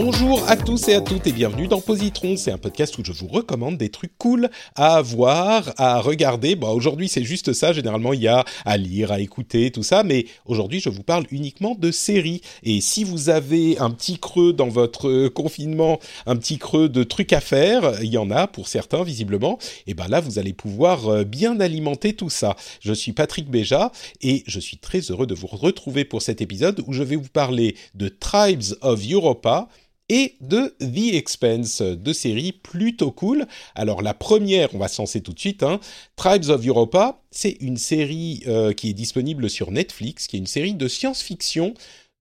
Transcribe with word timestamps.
Bonjour 0.00 0.48
à 0.48 0.54
tous 0.56 0.86
et 0.86 0.94
à 0.94 1.00
toutes 1.00 1.26
et 1.26 1.32
bienvenue 1.32 1.66
dans 1.66 1.80
Positron. 1.80 2.36
C'est 2.36 2.52
un 2.52 2.56
podcast 2.56 2.96
où 2.98 3.04
je 3.04 3.10
vous 3.10 3.26
recommande 3.26 3.76
des 3.76 3.88
trucs 3.88 4.16
cool 4.16 4.48
à 4.76 5.02
voir, 5.02 5.74
à 5.76 6.00
regarder. 6.00 6.54
Bon, 6.54 6.70
aujourd'hui 6.70 7.08
c'est 7.08 7.24
juste 7.24 7.52
ça. 7.52 7.72
Généralement 7.72 8.12
il 8.12 8.22
y 8.22 8.28
a 8.28 8.44
à 8.64 8.76
lire, 8.76 9.10
à 9.10 9.18
écouter, 9.18 9.72
tout 9.72 9.82
ça. 9.82 10.04
Mais 10.04 10.26
aujourd'hui 10.46 10.78
je 10.78 10.88
vous 10.88 11.02
parle 11.02 11.24
uniquement 11.32 11.74
de 11.74 11.90
séries. 11.90 12.42
Et 12.62 12.80
si 12.80 13.02
vous 13.02 13.28
avez 13.28 13.76
un 13.80 13.90
petit 13.90 14.20
creux 14.20 14.52
dans 14.52 14.68
votre 14.68 15.26
confinement, 15.26 15.98
un 16.26 16.36
petit 16.36 16.58
creux 16.58 16.88
de 16.88 17.02
trucs 17.02 17.32
à 17.32 17.40
faire, 17.40 18.00
il 18.00 18.12
y 18.12 18.18
en 18.18 18.30
a 18.30 18.46
pour 18.46 18.68
certains 18.68 19.02
visiblement. 19.02 19.58
Et 19.88 19.94
ben 19.94 20.06
là 20.06 20.20
vous 20.20 20.38
allez 20.38 20.52
pouvoir 20.52 21.08
euh, 21.08 21.24
bien 21.24 21.58
alimenter 21.58 22.12
tout 22.12 22.30
ça. 22.30 22.54
Je 22.78 22.92
suis 22.92 23.14
Patrick 23.14 23.50
Béja 23.50 23.90
et 24.22 24.44
je 24.46 24.60
suis 24.60 24.76
très 24.76 25.00
heureux 25.00 25.26
de 25.26 25.34
vous 25.34 25.48
retrouver 25.48 26.04
pour 26.04 26.22
cet 26.22 26.40
épisode 26.40 26.84
où 26.86 26.92
je 26.92 27.02
vais 27.02 27.16
vous 27.16 27.30
parler 27.32 27.74
de 27.96 28.06
Tribes 28.06 28.76
of 28.80 29.00
Europa 29.10 29.68
et 30.08 30.36
de 30.40 30.74
The 30.80 31.14
Expense, 31.14 31.82
deux 31.82 32.12
séries 32.12 32.52
plutôt 32.52 33.10
cool. 33.10 33.46
Alors 33.74 34.02
la 34.02 34.14
première, 34.14 34.74
on 34.74 34.78
va 34.78 34.88
se 34.88 35.18
tout 35.18 35.32
de 35.32 35.38
suite, 35.38 35.62
hein. 35.62 35.80
Tribes 36.16 36.48
of 36.50 36.66
Europa, 36.66 37.22
c'est 37.30 37.56
une 37.60 37.76
série 37.76 38.42
euh, 38.46 38.72
qui 38.72 38.90
est 38.90 38.94
disponible 38.94 39.48
sur 39.48 39.70
Netflix, 39.70 40.26
qui 40.26 40.36
est 40.36 40.40
une 40.40 40.46
série 40.46 40.74
de 40.74 40.88
science-fiction, 40.88 41.74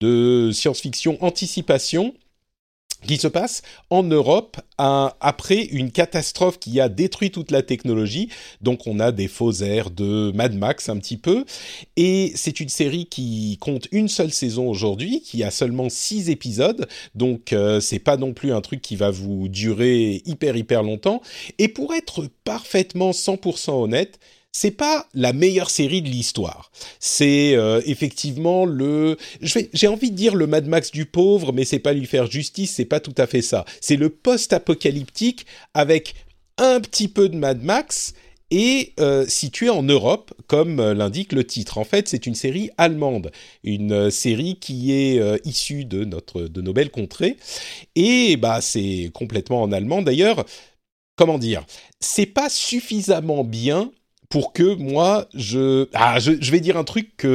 de 0.00 0.50
science-fiction 0.52 1.18
anticipation, 1.22 2.14
qui 3.06 3.16
se 3.16 3.28
passe 3.28 3.62
en 3.90 4.02
Europe 4.02 4.56
après 4.76 5.64
une 5.64 5.90
catastrophe 5.90 6.58
qui 6.58 6.80
a 6.80 6.88
détruit 6.88 7.30
toute 7.30 7.50
la 7.50 7.62
technologie. 7.62 8.28
Donc 8.60 8.86
on 8.86 9.00
a 9.00 9.12
des 9.12 9.28
faux 9.28 9.52
airs 9.52 9.90
de 9.90 10.32
Mad 10.34 10.54
Max 10.54 10.88
un 10.88 10.98
petit 10.98 11.16
peu. 11.16 11.44
Et 11.96 12.32
c'est 12.34 12.60
une 12.60 12.68
série 12.68 13.06
qui 13.06 13.58
compte 13.60 13.88
une 13.92 14.08
seule 14.08 14.32
saison 14.32 14.68
aujourd'hui, 14.68 15.22
qui 15.22 15.42
a 15.42 15.50
seulement 15.50 15.88
six 15.88 16.30
épisodes. 16.30 16.88
Donc 17.14 17.52
euh, 17.52 17.80
c'est 17.80 17.98
pas 17.98 18.16
non 18.16 18.32
plus 18.32 18.52
un 18.52 18.60
truc 18.60 18.82
qui 18.82 18.96
va 18.96 19.10
vous 19.10 19.48
durer 19.48 20.22
hyper 20.26 20.56
hyper 20.56 20.82
longtemps. 20.82 21.22
Et 21.58 21.68
pour 21.68 21.94
être 21.94 22.28
parfaitement 22.44 23.10
100% 23.10 23.82
honnête, 23.82 24.18
c'est 24.52 24.70
pas 24.70 25.06
la 25.14 25.32
meilleure 25.32 25.70
série 25.70 26.02
de 26.02 26.08
l'histoire. 26.08 26.70
C'est 27.00 27.54
euh, 27.54 27.80
effectivement 27.86 28.64
le, 28.64 29.16
j'ai 29.40 29.88
envie 29.88 30.10
de 30.10 30.16
dire 30.16 30.34
le 30.34 30.46
Mad 30.46 30.66
Max 30.66 30.90
du 30.90 31.06
pauvre, 31.06 31.52
mais 31.52 31.64
c'est 31.64 31.78
pas 31.78 31.92
lui 31.92 32.06
faire 32.06 32.30
justice, 32.30 32.74
c'est 32.74 32.84
pas 32.84 33.00
tout 33.00 33.14
à 33.18 33.26
fait 33.26 33.42
ça. 33.42 33.64
C'est 33.80 33.96
le 33.96 34.08
post-apocalyptique 34.10 35.46
avec 35.74 36.14
un 36.56 36.80
petit 36.80 37.08
peu 37.08 37.28
de 37.28 37.36
Mad 37.36 37.62
Max 37.62 38.14
et 38.50 38.94
euh, 38.98 39.26
situé 39.26 39.68
en 39.68 39.82
Europe, 39.82 40.32
comme 40.46 40.80
euh, 40.80 40.94
l'indique 40.94 41.34
le 41.34 41.44
titre. 41.44 41.76
En 41.76 41.84
fait, 41.84 42.08
c'est 42.08 42.26
une 42.26 42.34
série 42.34 42.70
allemande, 42.78 43.30
une 43.62 44.10
série 44.10 44.56
qui 44.58 44.92
est 44.92 45.20
issue 45.46 45.84
de 45.84 46.04
notre 46.04 46.42
de 46.42 46.62
nos 46.62 46.72
belles 46.72 46.90
contrées, 46.90 47.36
et 47.94 48.38
bah 48.38 48.62
c'est 48.62 49.10
complètement 49.12 49.62
en 49.62 49.70
allemand. 49.70 50.00
D'ailleurs, 50.00 50.46
comment 51.16 51.38
dire, 51.38 51.66
c'est 52.00 52.26
pas 52.26 52.48
suffisamment 52.48 53.44
bien 53.44 53.92
pour 54.28 54.52
que 54.52 54.74
moi 54.74 55.26
je 55.34 55.88
ah 55.94 56.18
je, 56.18 56.50
vais 56.50 56.60
dire 56.60 56.76
un 56.76 56.84
truc 56.84 57.26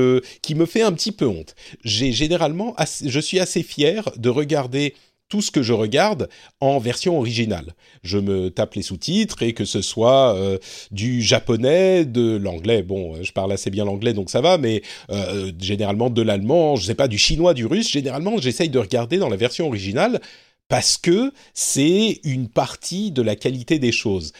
qui 0.42 0.56
me 0.56 0.66
fait 0.66 0.82
un 0.82 0.92
petit 0.92 1.12
peu 1.12 1.26
honte. 1.28 1.56
J'ai 1.84 2.12
généralement 2.12 2.76
je 3.04 3.20
suis 3.20 3.40
assez 3.40 3.64
fier 3.64 4.10
de 4.18 4.30
regarder 4.30 4.94
tout 5.34 5.42
ce 5.42 5.50
que 5.50 5.64
je 5.64 5.74
regarde 5.74 6.30
en 6.60 6.78
version 6.78 7.18
originale. 7.18 7.74
Je 8.04 8.20
me 8.20 8.52
tape 8.52 8.76
les 8.76 8.84
sous-titres 8.84 9.42
et 9.42 9.54
que 9.54 9.66
ce 9.66 9.82
soit 9.82 10.36
euh, 10.36 10.60
du 10.92 11.24
japonais, 11.24 12.06
de 12.06 12.38
l'anglais. 12.38 12.84
Bon, 12.84 13.16
je 13.24 13.32
parle 13.32 13.52
assez 13.52 13.72
bien 13.72 13.84
l'anglais 13.84 14.14
donc 14.14 14.30
ça 14.30 14.42
va, 14.42 14.60
mais 14.60 14.84
euh, 15.10 15.52
généralement 15.60 16.12
de 16.12 16.22
l'allemand, 16.22 16.76
je 16.76 16.86
sais 16.86 16.94
pas 16.94 17.08
du 17.08 17.18
chinois, 17.18 17.56
du 17.56 17.66
russe. 17.66 17.90
Généralement, 17.90 18.38
j'essaye 18.38 18.70
de 18.70 18.78
regarder 18.78 19.18
dans 19.18 19.30
la 19.30 19.36
version 19.38 19.66
originale 19.66 20.22
parce 20.68 20.98
que 20.98 21.34
c'est 21.56 22.20
une 22.24 22.48
partie 22.48 23.10
de 23.10 23.24
la 23.24 23.36
qualité 23.36 23.80
des 23.80 23.92
choses. 23.92 24.34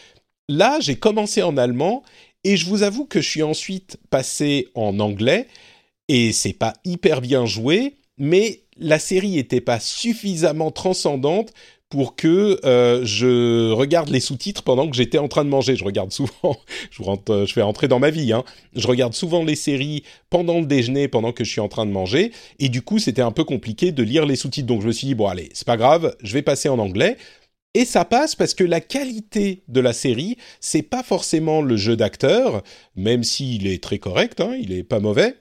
Là, 0.48 0.78
j'ai 0.78 0.94
commencé 0.94 1.42
en 1.42 1.56
allemand 1.56 2.04
et 2.44 2.56
je 2.56 2.66
vous 2.66 2.82
avoue 2.82 3.06
que 3.06 3.20
je 3.20 3.28
suis 3.28 3.42
ensuite 3.42 3.98
passé 4.10 4.68
en 4.74 5.00
anglais 5.00 5.48
et 6.08 6.32
c'est 6.32 6.52
pas 6.52 6.74
hyper 6.84 7.20
bien 7.20 7.46
joué, 7.46 7.96
mais 8.18 8.60
la 8.76 8.98
série 8.98 9.30
n'était 9.30 9.60
pas 9.60 9.80
suffisamment 9.80 10.70
transcendante 10.70 11.52
pour 11.88 12.16
que 12.16 12.58
euh, 12.64 13.04
je 13.04 13.70
regarde 13.70 14.08
les 14.08 14.18
sous-titres 14.18 14.64
pendant 14.64 14.90
que 14.90 14.96
j'étais 14.96 15.18
en 15.18 15.28
train 15.28 15.44
de 15.44 15.48
manger. 15.48 15.76
Je 15.76 15.84
regarde 15.84 16.12
souvent, 16.12 16.56
je, 16.90 17.02
rentre, 17.02 17.32
euh, 17.32 17.46
fais 17.46 17.62
rentrer 17.62 17.86
dans 17.86 18.00
ma 18.00 18.10
vie, 18.10 18.32
hein. 18.32 18.42
je 18.74 18.86
regarde 18.88 19.14
souvent 19.14 19.44
les 19.44 19.54
séries 19.54 20.02
pendant 20.28 20.58
le 20.58 20.66
déjeuner, 20.66 21.06
pendant 21.06 21.32
que 21.32 21.44
je 21.44 21.50
suis 21.50 21.60
en 21.60 21.68
train 21.68 21.86
de 21.86 21.92
manger, 21.92 22.32
et 22.58 22.68
du 22.68 22.82
coup 22.82 22.98
c'était 22.98 23.22
un 23.22 23.30
peu 23.30 23.44
compliqué 23.44 23.92
de 23.92 24.02
lire 24.02 24.26
les 24.26 24.36
sous-titres. 24.36 24.66
Donc 24.66 24.82
je 24.82 24.88
me 24.88 24.92
suis 24.92 25.06
dit, 25.06 25.14
bon 25.14 25.28
allez, 25.28 25.50
c'est 25.54 25.66
pas 25.66 25.76
grave, 25.76 26.16
je 26.22 26.32
vais 26.32 26.42
passer 26.42 26.68
en 26.68 26.78
anglais. 26.78 27.16
Et 27.74 27.84
ça 27.84 28.04
passe 28.04 28.36
parce 28.36 28.54
que 28.54 28.62
la 28.62 28.80
qualité 28.80 29.64
de 29.66 29.80
la 29.80 29.92
série, 29.92 30.36
c'est 30.60 30.82
pas 30.82 31.02
forcément 31.02 31.60
le 31.60 31.76
jeu 31.76 31.96
d'acteur, 31.96 32.62
même 32.94 33.24
s'il 33.24 33.66
est 33.66 33.82
très 33.82 33.98
correct, 33.98 34.40
hein, 34.40 34.56
il 34.60 34.72
est 34.72 34.84
pas 34.84 35.00
mauvais. 35.00 35.36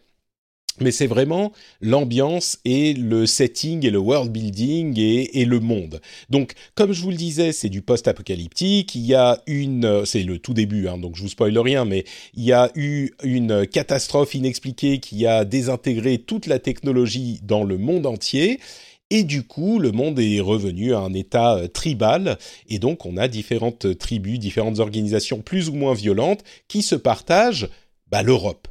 Mais 0.79 0.89
c'est 0.89 1.05
vraiment 1.05 1.51
l'ambiance 1.81 2.57
et 2.66 2.95
le 2.95 3.27
setting 3.27 3.85
et 3.85 3.91
le 3.91 3.99
world 3.99 4.31
building 4.31 4.99
et, 4.99 5.45
le 5.45 5.59
monde. 5.59 6.01
Donc, 6.31 6.53
comme 6.73 6.93
je 6.93 7.03
vous 7.03 7.11
le 7.11 7.16
disais, 7.16 7.51
c'est 7.51 7.69
du 7.69 7.83
post-apocalyptique. 7.83 8.95
Il 8.95 9.05
y 9.05 9.13
a 9.13 9.39
une, 9.45 10.03
c'est 10.05 10.23
le 10.23 10.39
tout 10.39 10.55
début, 10.55 10.88
hein, 10.88 10.97
donc 10.97 11.16
je 11.16 11.22
vous 11.22 11.29
spoil 11.29 11.55
rien, 11.59 11.85
mais 11.85 12.05
il 12.33 12.43
y 12.43 12.53
a 12.53 12.72
eu 12.73 13.11
une 13.23 13.67
catastrophe 13.67 14.33
inexpliquée 14.33 14.99
qui 14.99 15.27
a 15.27 15.45
désintégré 15.45 16.17
toute 16.17 16.47
la 16.47 16.57
technologie 16.57 17.39
dans 17.43 17.63
le 17.63 17.77
monde 17.77 18.07
entier. 18.07 18.59
Et 19.13 19.24
du 19.24 19.44
coup, 19.44 19.78
le 19.78 19.91
monde 19.91 20.19
est 20.19 20.40
revenu 20.40 20.96
à 20.96 20.97
un 20.97 21.13
état 21.13 21.57
euh, 21.57 21.68
tribal, 21.68 22.40
et 22.68 22.79
donc 22.79 23.06
on 23.06 23.16
a 23.16 23.28
différentes 23.28 23.96
tribus, 24.00 24.40
différentes 24.40 24.79
organisations 24.79 25.40
plus 25.40 25.69
ou 25.69 25.74
moins 25.74 25.94
violentes 25.94 26.44
qui 26.68 26.81
se 26.81 26.96
partagent 26.96 27.69
bah, 28.07 28.23
l'Europe. 28.23 28.68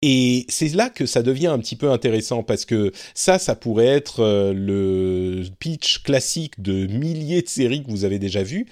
Et 0.00 0.46
c'est 0.48 0.68
là 0.76 0.90
que 0.90 1.06
ça 1.06 1.24
devient 1.24 1.48
un 1.48 1.58
petit 1.58 1.74
peu 1.74 1.90
intéressant 1.90 2.44
parce 2.44 2.64
que 2.64 2.92
ça, 3.14 3.40
ça 3.40 3.56
pourrait 3.56 3.86
être 3.86 4.20
euh, 4.20 4.52
le 4.54 5.42
pitch 5.58 6.04
classique 6.04 6.62
de 6.62 6.86
milliers 6.86 7.42
de 7.42 7.48
séries 7.48 7.82
que 7.82 7.90
vous 7.90 8.04
avez 8.04 8.20
déjà 8.20 8.44
vues. 8.44 8.68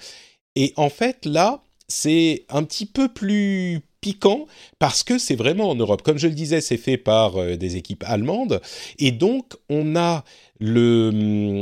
Et 0.55 0.71
en 0.77 0.89
fait, 0.89 1.25
là, 1.25 1.63
c'est 1.89 2.45
un 2.47 2.63
petit 2.63 2.85
peu 2.85 3.09
plus 3.09 3.81
piquant 4.03 4.47
parce 4.79 5.01
que 5.01 5.17
c'est 5.17 5.35
vraiment 5.35 5.69
en 5.69 5.75
Europe. 5.75 6.01
Comme 6.01 6.17
je 6.17 6.27
le 6.27 6.33
disais, 6.33 6.59
c'est 6.59 6.77
fait 6.77 6.97
par 6.97 7.37
euh, 7.37 7.55
des 7.55 7.77
équipes 7.77 8.03
allemandes 8.05 8.61
et 8.99 9.11
donc 9.11 9.53
on 9.69 9.95
a 9.95 10.25
le, 10.59 11.61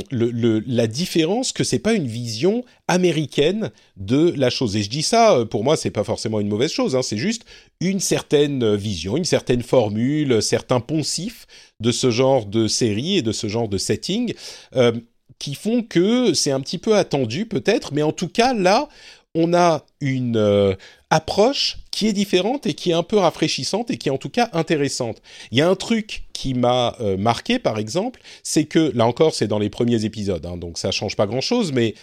la 0.66 0.86
différence 0.86 1.52
que 1.52 1.64
c'est 1.64 1.78
pas 1.78 1.94
une 1.94 2.06
vision 2.06 2.64
américaine 2.88 3.70
de 3.96 4.32
la 4.36 4.50
chose. 4.50 4.76
Et 4.76 4.82
je 4.82 4.90
dis 4.90 5.02
ça, 5.02 5.36
euh, 5.36 5.44
pour 5.44 5.62
moi, 5.64 5.76
c'est 5.76 5.90
pas 5.90 6.04
forcément 6.04 6.40
une 6.40 6.48
mauvaise 6.48 6.72
chose. 6.72 6.96
Hein, 6.96 7.02
c'est 7.02 7.16
juste 7.16 7.44
une 7.80 8.00
certaine 8.00 8.74
vision, 8.74 9.16
une 9.16 9.24
certaine 9.24 9.62
formule, 9.62 10.42
certains 10.42 10.80
poncifs 10.80 11.46
de 11.80 11.92
ce 11.92 12.10
genre 12.10 12.46
de 12.46 12.66
série 12.66 13.18
et 13.18 13.22
de 13.22 13.32
ce 13.32 13.46
genre 13.46 13.68
de 13.68 13.78
setting. 13.78 14.34
Euh, 14.74 14.92
qui 15.38 15.56
font 15.56 15.82
que 15.82 16.34
c'est 16.34 16.52
un 16.52 16.60
petit 16.60 16.78
peu 16.78 16.94
attendu 16.94 17.46
peut-être, 17.46 17.92
mais 17.92 18.02
en 18.02 18.12
tout 18.12 18.28
cas 18.28 18.54
là, 18.54 18.88
on 19.34 19.54
a 19.54 19.84
une 20.00 20.36
euh, 20.36 20.74
approche 21.10 21.78
qui 21.90 22.06
est 22.06 22.12
différente 22.12 22.66
et 22.66 22.74
qui 22.74 22.90
est 22.90 22.94
un 22.94 23.02
peu 23.02 23.16
rafraîchissante 23.16 23.90
et 23.90 23.96
qui 23.96 24.08
est 24.08 24.12
en 24.12 24.18
tout 24.18 24.28
cas 24.28 24.50
intéressante. 24.52 25.22
Il 25.50 25.58
y 25.58 25.62
a 25.62 25.68
un 25.68 25.74
truc 25.74 26.24
qui 26.32 26.54
m'a 26.54 26.96
euh, 27.00 27.16
marqué 27.16 27.58
par 27.58 27.78
exemple, 27.78 28.20
c'est 28.42 28.64
que 28.64 28.92
là 28.94 29.06
encore 29.06 29.34
c'est 29.34 29.48
dans 29.48 29.58
les 29.58 29.70
premiers 29.70 30.04
épisodes, 30.04 30.44
hein, 30.44 30.56
donc 30.56 30.78
ça 30.78 30.90
change 30.90 31.16
pas 31.16 31.26
grand-chose, 31.26 31.72
mais 31.72 31.94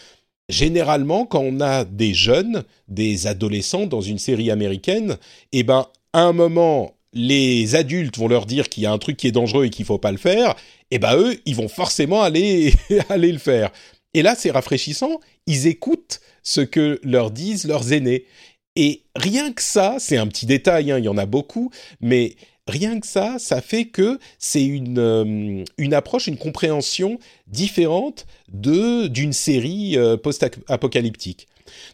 généralement 0.47 1.25
quand 1.25 1.41
on 1.41 1.61
a 1.61 1.85
des 1.85 2.13
jeunes, 2.13 2.63
des 2.87 3.27
adolescents 3.27 3.85
dans 3.85 4.01
une 4.01 4.19
série 4.19 4.49
américaine, 4.49 5.17
eh 5.51 5.63
ben 5.63 5.87
à 6.13 6.23
un 6.23 6.33
moment 6.33 6.95
les 7.13 7.75
adultes 7.75 8.17
vont 8.17 8.27
leur 8.27 8.45
dire 8.45 8.69
qu'il 8.69 8.83
y 8.83 8.85
a 8.85 8.91
un 8.91 8.97
truc 8.99 9.17
qui 9.17 9.27
est 9.27 9.31
dangereux 9.31 9.65
et 9.65 9.69
qu'il 9.69 9.85
faut 9.85 9.97
pas 9.97 10.11
le 10.11 10.17
faire, 10.17 10.51
et 10.91 10.95
eh 10.95 10.99
ben 10.99 11.15
eux 11.15 11.39
ils 11.45 11.55
vont 11.55 11.69
forcément 11.69 12.23
aller 12.23 12.73
aller 13.09 13.31
le 13.31 13.39
faire. 13.39 13.71
Et 14.15 14.23
là 14.23 14.33
c'est 14.35 14.49
rafraîchissant, 14.49 15.19
ils 15.45 15.67
écoutent 15.67 16.21
ce 16.49 16.61
que 16.61 16.99
leur 17.03 17.29
disent 17.29 17.65
leurs 17.65 17.93
aînés. 17.93 18.25
Et 18.75 19.03
rien 19.15 19.53
que 19.53 19.61
ça, 19.61 19.97
c'est 19.99 20.17
un 20.17 20.25
petit 20.25 20.47
détail, 20.47 20.91
hein, 20.91 20.97
il 20.97 21.05
y 21.05 21.07
en 21.07 21.17
a 21.17 21.27
beaucoup, 21.27 21.69
mais 22.01 22.35
rien 22.67 22.99
que 22.99 23.05
ça, 23.05 23.37
ça 23.37 23.61
fait 23.61 23.85
que 23.85 24.19
c'est 24.39 24.65
une, 24.65 24.97
euh, 24.97 25.63
une 25.77 25.93
approche, 25.93 26.25
une 26.25 26.37
compréhension 26.37 27.19
différente 27.45 28.25
de 28.51 29.07
d'une 29.07 29.33
série 29.33 29.95
euh, 29.95 30.17
post-apocalyptique. 30.17 31.47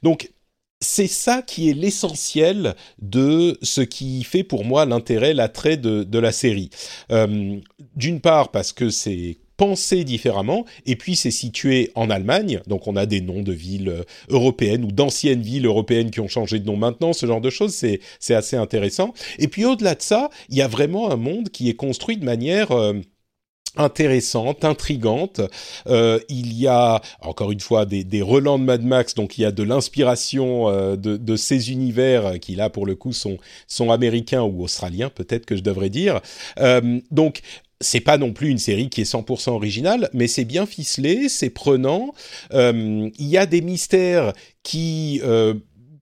Donc 0.03 0.31
c'est 0.79 1.07
ça 1.07 1.41
qui 1.41 1.69
est 1.69 1.73
l'essentiel 1.73 2.75
de 3.01 3.57
ce 3.61 3.81
qui 3.81 4.23
fait 4.23 4.43
pour 4.43 4.63
moi 4.63 4.85
l'intérêt, 4.85 5.33
l'attrait 5.33 5.77
de, 5.77 6.03
de 6.03 6.19
la 6.19 6.31
série. 6.31 6.69
Euh, 7.11 7.59
d'une 7.97 8.21
part 8.21 8.51
parce 8.51 8.71
que 8.71 8.89
c'est 8.89 9.37
pensé 9.57 10.03
différemment, 10.03 10.65
et 10.85 10.95
puis 10.95 11.15
c'est 11.15 11.31
situé 11.31 11.91
en 11.95 12.09
Allemagne, 12.09 12.61
donc 12.67 12.87
on 12.87 12.95
a 12.95 13.05
des 13.05 13.21
noms 13.21 13.41
de 13.41 13.53
villes 13.53 13.89
euh, 13.89 14.03
européennes 14.29 14.83
ou 14.83 14.91
d'anciennes 14.91 15.41
villes 15.41 15.65
européennes 15.65 16.11
qui 16.11 16.19
ont 16.19 16.27
changé 16.27 16.59
de 16.59 16.65
nom 16.65 16.75
maintenant, 16.75 17.13
ce 17.13 17.25
genre 17.25 17.41
de 17.41 17.49
choses, 17.49 17.73
c'est, 17.73 17.99
c'est 18.19 18.35
assez 18.35 18.55
intéressant. 18.55 19.13
Et 19.39 19.47
puis 19.47 19.65
au-delà 19.65 19.95
de 19.95 20.01
ça, 20.01 20.29
il 20.49 20.57
y 20.57 20.61
a 20.61 20.67
vraiment 20.67 21.11
un 21.11 21.15
monde 21.15 21.49
qui 21.49 21.69
est 21.69 21.75
construit 21.75 22.17
de 22.17 22.25
manière... 22.25 22.71
Euh, 22.71 22.93
intéressante, 23.77 24.63
intrigante. 24.63 25.41
Euh, 25.87 26.17
il 26.29 26.57
y 26.57 26.65
a 26.65 27.01
encore 27.19 27.51
une 27.51 27.59
fois 27.59 27.85
des, 27.85 28.05
des, 28.05 28.21
relents 28.21 28.57
de 28.57 28.63
Mad 28.63 28.81
Max, 28.85 29.15
donc 29.15 29.37
il 29.37 29.41
y 29.41 29.45
a 29.45 29.51
de 29.51 29.63
l'inspiration 29.63 30.95
de, 30.95 31.35
ces 31.35 31.73
univers 31.73 32.39
qui 32.39 32.55
là 32.55 32.69
pour 32.69 32.85
le 32.85 32.95
coup 32.95 33.11
sont 33.11 33.37
sont 33.67 33.91
américains 33.91 34.43
ou 34.43 34.63
australiens 34.63 35.09
peut-être 35.09 35.45
que 35.45 35.57
je 35.57 35.61
devrais 35.61 35.89
dire. 35.89 36.21
Donc 37.11 37.41
c'est 37.81 37.99
pas 37.99 38.17
non 38.17 38.31
plus 38.31 38.49
une 38.49 38.57
série 38.57 38.89
qui 38.89 39.01
est 39.01 39.11
100% 39.11 39.51
originale, 39.51 40.09
mais 40.13 40.27
c'est 40.27 40.45
bien 40.45 40.65
ficelé, 40.65 41.29
c'est 41.29 41.49
prenant. 41.49 42.13
Euh, 42.53 43.09
il 43.17 43.27
y 43.27 43.37
a 43.37 43.45
des 43.45 43.61
mystères 43.61 44.33
qui, 44.63 45.21
euh, 45.23 45.55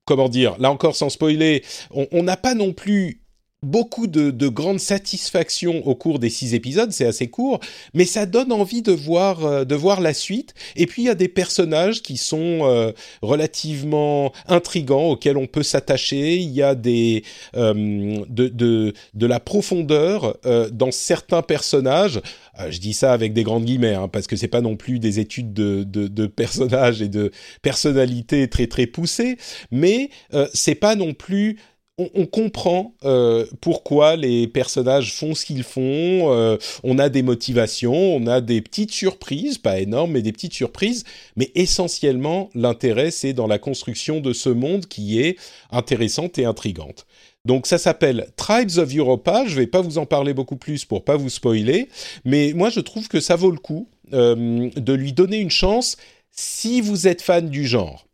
comment 0.05 0.29
dire, 0.29 0.55
là 0.59 0.69
encore 0.71 0.95
sans 0.95 1.09
spoiler, 1.09 1.63
on 1.91 2.23
n'a 2.23 2.37
pas 2.37 2.53
non 2.53 2.73
plus 2.73 3.22
beaucoup 3.63 4.07
de, 4.07 4.31
de 4.31 4.47
grandes 4.47 4.79
satisfactions 4.79 5.85
au 5.87 5.95
cours 5.95 6.19
des 6.19 6.29
six 6.29 6.53
épisodes, 6.53 6.91
c'est 6.91 7.05
assez 7.05 7.27
court, 7.27 7.59
mais 7.93 8.05
ça 8.05 8.25
donne 8.25 8.51
envie 8.51 8.81
de 8.81 8.91
voir 8.91 9.45
euh, 9.45 9.65
de 9.65 9.75
voir 9.75 10.01
la 10.01 10.13
suite. 10.13 10.53
Et 10.75 10.85
puis 10.85 11.03
il 11.03 11.05
y 11.05 11.09
a 11.09 11.15
des 11.15 11.27
personnages 11.27 12.01
qui 12.01 12.17
sont 12.17 12.59
euh, 12.63 12.91
relativement 13.21 14.31
intrigants 14.47 15.11
auxquels 15.11 15.37
on 15.37 15.47
peut 15.47 15.63
s'attacher. 15.63 16.35
Il 16.35 16.51
y 16.51 16.61
a 16.61 16.75
des 16.75 17.23
euh, 17.55 18.23
de, 18.29 18.47
de, 18.49 18.93
de 19.13 19.25
la 19.25 19.39
profondeur 19.39 20.37
dans 20.71 20.91
certains 20.91 21.41
personnages. 21.41 22.21
je 22.69 22.79
dis 22.79 22.93
ça 22.93 23.13
avec 23.13 23.33
des 23.33 23.43
grandes 23.43 23.65
guillemets 23.65 23.93
hein, 23.93 24.07
parce 24.07 24.27
que 24.27 24.35
c'est 24.35 24.47
pas 24.47 24.61
non 24.61 24.75
plus 24.75 24.99
des 24.99 25.19
études 25.19 25.53
de, 25.53 25.83
de, 25.83 26.07
de, 26.07 26.27
personnages 26.27 27.01
et 27.01 27.07
de 27.07 27.31
personnalités 27.61 28.47
très 28.49 28.67
très 28.67 28.87
poussées, 28.87 29.37
mais 29.71 30.09
c'est 30.53 30.75
pas 30.75 30.95
non 30.95 31.13
plus 31.13 31.57
on, 31.97 32.25
comprend 32.25 32.95
euh, 33.03 33.45
pourquoi 33.61 34.15
les 34.15 34.47
personnages 34.47 35.13
font 35.13 35.35
ce 35.35 35.45
qu'ils 35.45 35.63
font. 35.63 36.33
Euh, 36.33 36.57
on 36.83 36.97
a 36.97 37.09
des 37.09 37.21
motivations, 37.21 37.93
on 37.93 38.25
a 38.25 38.41
des 38.41 38.61
petites 38.61 38.91
surprises, 38.91 39.59
pas 39.59 39.79
énormes, 39.79 40.11
mais 40.11 40.23
des 40.23 40.31
petites 40.31 40.53
surprises. 40.53 41.03
Mais 41.35 41.51
essentiellement, 41.53 42.49
l'intérêt, 42.55 43.11
c'est 43.11 43.33
dans 43.33 43.47
la 43.47 43.59
construction 43.59 44.21
de 44.21 44.33
ce 44.33 44.49
monde 44.49 44.87
qui 44.87 45.21
est 45.21 45.37
intéressante 45.71 46.39
et 46.39 46.45
intrigante. 46.45 47.05
Donc 47.45 47.67
ça 47.67 47.77
s'appelle 47.77 48.27
Tribes 48.37 48.77
of 48.77 48.95
Europa. 48.95 49.43
Je 49.45 49.55
vais 49.55 49.67
pas 49.67 49.81
vous 49.81 49.97
en 49.97 50.05
parler 50.05 50.33
beaucoup 50.33 50.55
plus 50.55 50.85
pour 50.85 51.03
pas 51.03 51.17
vous 51.17 51.29
spoiler, 51.29 51.89
mais 52.25 52.53
moi 52.55 52.69
je 52.69 52.79
trouve 52.79 53.07
que 53.07 53.19
ça 53.19 53.35
vaut 53.35 53.51
le 53.51 53.57
coup 53.57 53.87
euh, 54.13 54.69
de 54.75 54.93
lui 54.93 55.13
donner 55.13 55.37
une 55.37 55.51
chance 55.51 55.97
si 56.31 56.81
vous 56.81 57.07
êtes 57.07 57.21
fan 57.21 57.49
du 57.49 57.67
genre 57.67 58.07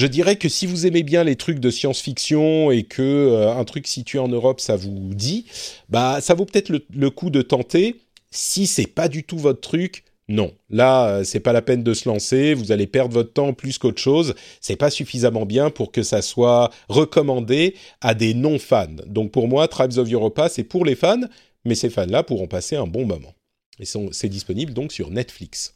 je 0.00 0.06
dirais 0.06 0.36
que 0.36 0.48
si 0.48 0.64
vous 0.64 0.86
aimez 0.86 1.02
bien 1.02 1.24
les 1.24 1.36
trucs 1.36 1.60
de 1.60 1.68
science-fiction 1.68 2.70
et 2.70 2.84
que 2.84 3.02
euh, 3.02 3.54
un 3.54 3.64
truc 3.64 3.86
situé 3.86 4.18
en 4.18 4.28
Europe 4.28 4.58
ça 4.58 4.74
vous 4.74 5.12
dit, 5.12 5.44
bah 5.90 6.22
ça 6.22 6.32
vaut 6.32 6.46
peut-être 6.46 6.70
le, 6.70 7.10
coup 7.10 7.28
de 7.28 7.42
tenter. 7.42 8.00
Si 8.30 8.66
c'est 8.66 8.86
pas 8.86 9.08
du 9.08 9.24
tout 9.24 9.36
votre 9.36 9.60
truc, 9.60 10.04
non. 10.26 10.52
Là, 10.70 11.08
euh, 11.08 11.24
c'est 11.24 11.40
pas 11.40 11.52
la 11.52 11.60
peine 11.60 11.82
de 11.82 11.92
se 11.92 12.08
lancer. 12.08 12.54
Vous 12.54 12.72
allez 12.72 12.86
perdre 12.86 13.12
votre 13.12 13.34
temps 13.34 13.52
plus 13.52 13.76
qu'autre 13.76 14.00
chose. 14.00 14.34
C'est 14.62 14.76
pas 14.76 14.88
suffisamment 14.88 15.44
bien 15.44 15.68
pour 15.68 15.92
que 15.92 16.02
ça 16.02 16.22
soit 16.22 16.70
recommandé 16.88 17.74
à 18.00 18.14
des 18.14 18.32
non-fans. 18.32 18.86
Donc 19.06 19.32
pour 19.32 19.48
moi, 19.48 19.68
Tribes 19.68 19.98
of 19.98 20.10
Europa, 20.10 20.48
c'est 20.48 20.64
pour 20.64 20.86
les 20.86 20.94
fans, 20.94 21.20
mais 21.66 21.74
ces 21.74 21.90
fans-là 21.90 22.22
pourront 22.22 22.46
passer 22.48 22.76
un 22.76 22.86
bon 22.86 23.04
moment. 23.04 23.34
Et 23.78 23.84
c'est 24.12 24.28
disponible 24.30 24.72
donc 24.72 24.92
sur 24.92 25.10
Netflix. 25.10 25.74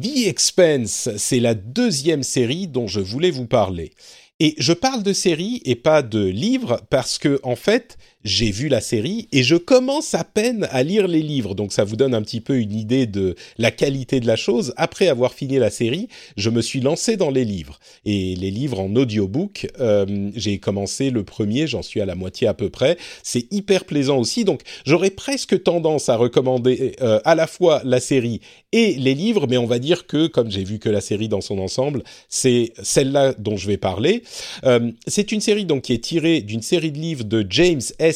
The 0.00 0.26
Expense, 0.26 1.08
c'est 1.16 1.40
la 1.40 1.54
deuxième 1.54 2.22
série 2.22 2.66
dont 2.66 2.86
je 2.86 3.00
voulais 3.00 3.30
vous 3.30 3.46
parler. 3.46 3.92
Et 4.40 4.54
je 4.58 4.74
parle 4.74 5.02
de 5.02 5.14
série 5.14 5.62
et 5.64 5.74
pas 5.74 6.02
de 6.02 6.22
livre 6.22 6.82
parce 6.90 7.16
que, 7.16 7.40
en 7.42 7.56
fait, 7.56 7.96
j'ai 8.26 8.50
vu 8.50 8.68
la 8.68 8.80
série 8.80 9.28
et 9.30 9.44
je 9.44 9.54
commence 9.54 10.12
à 10.14 10.24
peine 10.24 10.66
à 10.72 10.82
lire 10.82 11.06
les 11.06 11.22
livres. 11.22 11.54
Donc 11.54 11.72
ça 11.72 11.84
vous 11.84 11.94
donne 11.94 12.12
un 12.12 12.22
petit 12.22 12.40
peu 12.40 12.58
une 12.58 12.74
idée 12.74 13.06
de 13.06 13.36
la 13.56 13.70
qualité 13.70 14.18
de 14.18 14.26
la 14.26 14.34
chose. 14.34 14.74
Après 14.76 15.06
avoir 15.06 15.32
fini 15.32 15.58
la 15.58 15.70
série, 15.70 16.08
je 16.36 16.50
me 16.50 16.60
suis 16.60 16.80
lancé 16.80 17.16
dans 17.16 17.30
les 17.30 17.44
livres. 17.44 17.78
Et 18.04 18.34
les 18.34 18.50
livres 18.50 18.80
en 18.80 18.94
audiobook, 18.96 19.68
euh, 19.78 20.30
j'ai 20.34 20.58
commencé 20.58 21.10
le 21.10 21.22
premier, 21.22 21.68
j'en 21.68 21.82
suis 21.82 22.00
à 22.00 22.04
la 22.04 22.16
moitié 22.16 22.48
à 22.48 22.54
peu 22.54 22.68
près. 22.68 22.98
C'est 23.22 23.46
hyper 23.52 23.84
plaisant 23.84 24.18
aussi. 24.18 24.44
Donc 24.44 24.62
j'aurais 24.84 25.10
presque 25.10 25.62
tendance 25.62 26.08
à 26.08 26.16
recommander 26.16 26.96
euh, 27.02 27.20
à 27.24 27.36
la 27.36 27.46
fois 27.46 27.80
la 27.84 28.00
série 28.00 28.40
et 28.72 28.94
les 28.94 29.14
livres, 29.14 29.46
mais 29.48 29.56
on 29.56 29.66
va 29.66 29.78
dire 29.78 30.08
que, 30.08 30.26
comme 30.26 30.50
j'ai 30.50 30.64
vu 30.64 30.80
que 30.80 30.88
la 30.88 31.00
série 31.00 31.28
dans 31.28 31.40
son 31.40 31.60
ensemble, 31.60 32.02
c'est 32.28 32.72
celle-là 32.82 33.34
dont 33.38 33.56
je 33.56 33.68
vais 33.68 33.76
parler. 33.76 34.24
Euh, 34.64 34.90
c'est 35.06 35.30
une 35.30 35.40
série 35.40 35.64
donc 35.64 35.82
qui 35.82 35.92
est 35.92 36.02
tirée 36.02 36.40
d'une 36.40 36.62
série 36.62 36.90
de 36.90 36.98
livres 36.98 37.24
de 37.24 37.46
James 37.48 37.80
S. 38.00 38.15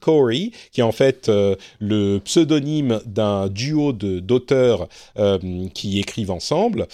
Corey, 0.00 0.50
qui 0.72 0.80
est 0.80 0.84
en 0.84 0.92
fait 0.92 1.28
euh, 1.28 1.56
le 1.78 2.18
pseudonyme 2.18 3.00
d'un 3.06 3.48
duo 3.48 3.92
d'auteurs 3.92 4.88
euh, 5.18 5.38
qui 5.74 5.98
écrivent 5.98 6.30
ensemble 6.30 6.86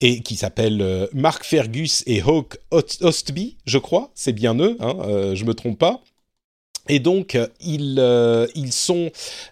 et 0.00 0.20
qui 0.20 0.36
s'appelle 0.36 0.82
euh, 0.82 1.06
Mark 1.12 1.44
Fergus 1.44 2.02
et 2.06 2.20
Hawk 2.20 2.58
Ostby, 2.70 3.56
je 3.66 3.78
crois, 3.78 4.10
c'est 4.14 4.32
bien 4.32 4.58
eux, 4.58 4.76
hein, 4.80 5.34
je 5.34 5.44
me 5.44 5.54
trompe 5.54 5.78
pas. 5.78 6.02
Et 6.88 6.98
donc 6.98 7.38
ils 7.60 8.02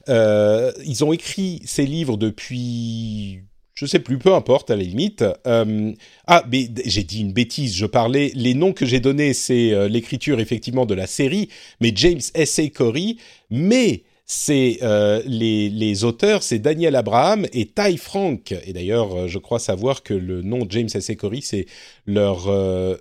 ils 0.08 1.04
ont 1.04 1.12
écrit 1.12 1.62
ces 1.64 1.86
livres 1.86 2.16
depuis 2.16 3.42
je 3.80 3.86
sais 3.86 3.98
plus, 3.98 4.18
peu 4.18 4.34
importe 4.34 4.70
à 4.70 4.76
la 4.76 4.82
limite. 4.82 5.24
Euh, 5.46 5.92
ah, 6.26 6.44
mais 6.52 6.68
j'ai 6.84 7.02
dit 7.02 7.22
une 7.22 7.32
bêtise. 7.32 7.74
Je 7.74 7.86
parlais 7.86 8.30
les 8.34 8.52
noms 8.52 8.74
que 8.74 8.84
j'ai 8.84 9.00
donnés, 9.00 9.32
c'est 9.32 9.72
euh, 9.72 9.88
l'écriture 9.88 10.38
effectivement 10.38 10.84
de 10.84 10.92
la 10.92 11.06
série, 11.06 11.48
mais 11.80 11.90
James 11.94 12.20
S. 12.34 12.58
A. 12.58 12.68
Corey, 12.68 13.16
mais 13.48 14.02
c'est 14.32 14.78
euh, 14.82 15.20
les, 15.26 16.04
auteurs, 16.04 16.44
c'est 16.44 16.60
Daniel 16.60 16.94
Abraham 16.94 17.46
et 17.52 17.66
Ty 17.66 17.96
Frank. 17.96 18.54
Et 18.64 18.72
d'ailleurs, 18.72 19.26
je 19.26 19.38
crois 19.38 19.58
savoir 19.58 20.04
que 20.04 20.14
le 20.14 20.42
nom 20.42 20.66
James 20.68 20.88
S. 20.94 21.10
Corey, 21.18 21.40
c'est 21.42 21.66
leur 22.06 22.46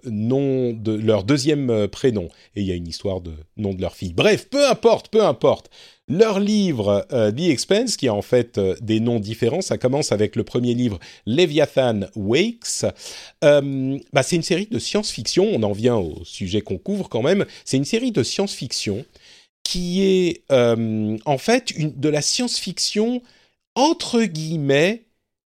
nom 0.06 0.74
de 0.74 0.94
leur 0.94 1.24
deuxième 1.24 1.88
prénom. 1.88 2.30
Et 2.56 2.62
il 2.62 2.68
y 2.68 2.72
a 2.72 2.76
une 2.76 2.88
histoire 2.88 3.22
de 3.22 3.34
nom 3.58 3.76
de 3.76 3.82
leur 3.82 3.96
fille. 3.96 4.14
Bref, 4.14 4.48
peu 4.50 4.68
importe, 4.68 5.10
peu 5.10 5.24
importe. 5.24 5.70
Leur 6.10 6.40
livre 6.40 7.06
euh, 7.14 7.32
The 7.32 7.52
Expense, 7.52 7.96
qui 7.96 8.08
a 8.08 8.14
en 8.16 8.24
fait 8.24 8.58
euh, 8.58 8.76
des 8.82 9.00
noms 9.00 9.20
différents, 9.20 9.62
ça 9.62 9.78
commence 9.78 10.12
avec 10.12 10.36
le 10.36 10.44
premier 10.44 10.74
livre 10.74 10.98
Leviathan 11.28 12.02
Wakes. 12.16 12.84
Euh, 13.44 14.00
bah, 14.12 14.24
c'est 14.24 14.36
une 14.36 14.42
série 14.42 14.66
de 14.66 14.80
science-fiction, 14.80 15.48
on 15.54 15.62
en 15.62 15.72
vient 15.72 15.98
au 15.98 16.24
sujet 16.26 16.62
qu'on 16.62 16.80
couvre 16.80 17.10
quand 17.10 17.22
même, 17.22 17.46
c'est 17.64 17.78
une 17.78 17.86
série 17.86 18.12
de 18.12 18.24
science-fiction 18.24 19.06
qui 19.64 20.04
est 20.04 20.44
en 20.52 21.38
fait 21.38 21.74
de 21.78 22.10
la 22.10 22.22
science-fiction 22.22 23.22
entre 23.76 24.24
guillemets 24.24 25.06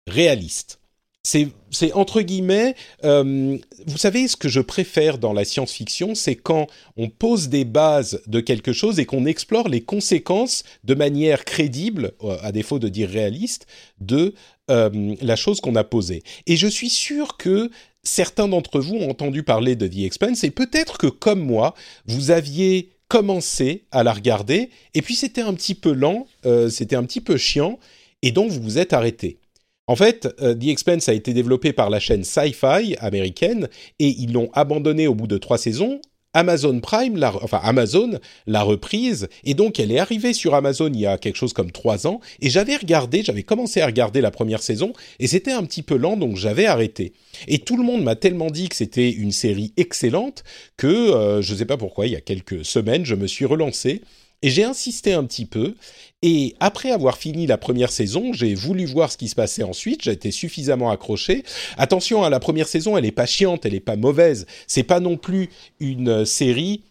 réaliste 0.07 0.79
c'est 1.25 1.93
entre 1.95 2.21
guillemets, 2.21 2.75
euh, 3.03 3.57
vous 3.87 3.97
savez, 3.97 4.29
ce 4.29 4.37
que 4.37 4.49
je 4.49 4.61
préfère 4.61 5.19
dans 5.19 5.33
la 5.33 5.45
science-fiction, 5.45 6.15
c'est 6.15 6.37
quand 6.37 6.67
on 6.97 7.09
pose 7.09 7.49
des 7.49 7.65
bases 7.65 8.21
de 8.27 8.41
quelque 8.41 8.73
chose 8.73 8.99
et 8.99 9.07
qu'on 9.07 9.25
explore 9.25 9.69
les 9.69 9.81
conséquences 9.81 10.65
de 10.85 10.95
manière 10.95 11.45
crédible, 11.45 12.13
euh, 12.23 12.37
à 12.43 12.53
défaut 12.53 12.79
de 12.79 12.89
dire 12.89 13.09
réaliste, 13.09 13.67
de 14.01 14.35
euh, 14.71 15.15
la 15.23 15.37
chose 15.37 15.61
qu'on 15.61 15.77
a 15.77 15.85
posée. 15.85 16.23
Et 16.47 16.57
je 16.57 16.67
suis 16.67 16.91
sûr 16.91 17.39
que 17.39 17.71
certains 18.03 18.49
d'entre 18.49 18.81
vous 18.81 18.97
ont 18.97 19.09
entendu 19.09 19.43
parler 19.43 19.77
de 19.77 19.87
The 19.87 20.01
Expanse 20.01 20.45
et 20.45 20.51
peut-être 20.51 20.99
que 20.99 21.07
comme 21.07 21.41
moi, 21.41 21.75
vous 22.07 22.31
aviez 22.31 22.91
commencé 23.09 23.85
à 23.91 24.03
la 24.03 24.13
regarder. 24.13 24.71
Et 24.95 25.03
puis 25.03 25.15
c'était 25.15 25.43
un 25.43 25.55
petit 25.55 25.75
peu 25.75 25.93
lent, 25.93 26.27
c'était 26.69 26.97
un 26.97 27.05
petit 27.05 27.21
peu 27.21 27.37
chiant. 27.37 27.79
Et 28.23 28.33
donc 28.33 28.51
vous 28.51 28.63
vous 28.63 28.79
êtes 28.79 28.93
arrêté. 28.93 29.39
En 29.87 29.97
fait, 29.97 30.35
euh, 30.41 30.55
The 30.55 30.69
Expense 30.69 31.09
a 31.09 31.13
été 31.13 31.35
développé 31.35 31.73
par 31.73 31.91
la 31.91 32.01
chaîne 32.01 32.25
Sci-Fi 32.25 32.97
américaine 32.99 33.69
et 33.99 34.09
ils 34.09 34.33
l'ont 34.33 34.51
abandonné 34.55 35.07
au 35.07 35.15
bout 35.15 35.27
de 35.27 35.37
trois 35.37 35.59
saisons 35.59 36.01
Amazon 36.35 36.81
Prime, 36.81 37.17
la, 37.17 37.35
enfin 37.43 37.61
Amazon 37.63 38.19
l'a 38.47 38.63
reprise, 38.63 39.29
et 39.45 39.55
donc 39.55 39.81
elle 39.81 39.91
est 39.91 39.99
arrivée 39.99 40.33
sur 40.33 40.55
Amazon 40.55 40.91
il 40.93 41.01
y 41.01 41.07
a 41.07 41.17
quelque 41.17 41.37
chose 41.37 41.53
comme 41.53 41.73
trois 41.73 42.07
ans, 42.07 42.21
et 42.41 42.51
j'avais 42.51 42.77
regardé, 42.77 43.23
j'avais 43.23 43.43
commencé 43.43 43.81
à 43.81 43.87
regarder 43.87 44.21
la 44.21 44.31
première 44.31 44.63
saison, 44.63 44.93
et 45.21 45.27
c'était 45.27 45.53
un 45.53 45.65
petit 45.65 45.83
peu 45.83 45.97
lent, 45.97 46.17
donc 46.17 46.37
j'avais 46.37 46.67
arrêté. 46.67 47.13
Et 47.49 47.61
tout 47.61 47.77
le 47.77 47.85
monde 47.85 48.03
m'a 48.03 48.17
tellement 48.17 48.51
dit 48.51 48.69
que 48.69 48.77
c'était 48.77 49.11
une 49.11 49.33
série 49.33 49.73
excellente 49.77 50.45
que 50.77 50.87
euh, 50.87 51.43
je 51.43 51.53
ne 51.53 51.59
sais 51.59 51.65
pas 51.65 51.77
pourquoi, 51.77 52.07
il 52.07 52.13
y 52.13 52.17
a 52.17 52.21
quelques 52.21 52.65
semaines, 52.65 53.05
je 53.05 53.15
me 53.15 53.27
suis 53.27 53.45
relancé. 53.45 54.03
Et 54.45 54.51
j'ai 54.51 54.65
insisté 54.65 55.15
un 55.15 55.25
petit 55.25 55.47
peu, 55.47 55.75
et 56.21 56.55
après 56.61 56.91
avoir 56.91 57.17
fini 57.17 57.47
la 57.47 57.57
première 57.57 57.91
saison, 57.91 58.35
j'ai 58.35 58.55
voulu 58.55 58.85
voir 58.85 59.11
ce 59.11 59.17
qui 59.17 59.27
se 59.31 59.35
passait 59.35 59.63
ensuite. 59.63 60.03
J'ai 60.03 60.13
été 60.13 60.31
suffisamment 60.31 60.91
accroché. 60.91 61.45
Attention, 61.79 62.23
à 62.23 62.27
hein, 62.27 62.31
la 62.31 62.41
première 62.41 62.69
saison, 62.69 62.99
elle 62.99 63.07
est 63.07 63.11
pas 63.11 63.25
chiante, 63.25 63.65
elle 63.65 63.73
est 63.73 63.81
pas 63.81 63.97
mauvaise. 63.97 64.45
C'est 64.67 64.83
pas 64.83 65.01
non 65.01 65.17
plus 65.17 65.49
une 65.81 66.27
série 66.27 66.83